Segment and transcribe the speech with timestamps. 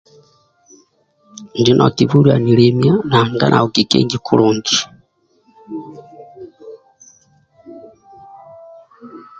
[1.59, 4.17] Injo kibulio anilemiya nanga nau kikengi